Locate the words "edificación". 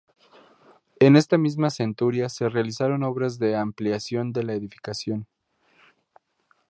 4.55-5.27